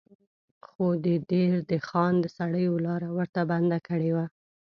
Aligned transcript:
خو 0.65 0.85
د 1.03 1.05
دیر 1.31 1.53
د 1.69 1.71
خان 1.87 2.15
سړیو 2.37 2.73
لاره 2.85 3.09
ورته 3.17 3.41
بنده 3.51 3.79
کړې 3.87 4.11
وه. 4.15 4.25